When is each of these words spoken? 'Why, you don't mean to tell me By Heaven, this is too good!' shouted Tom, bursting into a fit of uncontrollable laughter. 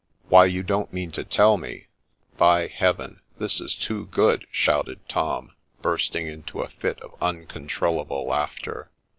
'Why, 0.29 0.45
you 0.45 0.63
don't 0.63 0.91
mean 0.91 1.11
to 1.11 1.23
tell 1.23 1.57
me 1.57 1.85
By 2.35 2.65
Heaven, 2.65 3.21
this 3.37 3.61
is 3.61 3.75
too 3.75 4.05
good!' 4.07 4.47
shouted 4.51 5.07
Tom, 5.07 5.53
bursting 5.83 6.25
into 6.25 6.63
a 6.63 6.69
fit 6.69 6.99
of 7.03 7.13
uncontrollable 7.21 8.25
laughter. 8.25 8.89